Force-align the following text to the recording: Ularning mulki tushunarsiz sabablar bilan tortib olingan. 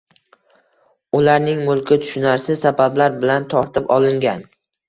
Ularning 1.19 1.61
mulki 1.67 1.99
tushunarsiz 2.05 2.65
sabablar 2.65 3.15
bilan 3.23 3.49
tortib 3.55 3.95
olingan. 3.99 4.47